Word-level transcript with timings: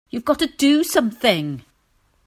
You've 0.09 0.25
got 0.25 0.39
to 0.39 0.47
do 0.47 0.83
something! 0.83 1.63